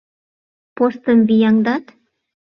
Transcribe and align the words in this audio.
Постым 0.75 1.19
вияҥдат? 1.27 1.85